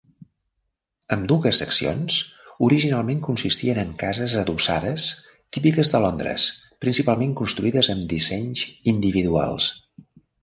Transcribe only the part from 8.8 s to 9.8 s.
individuals.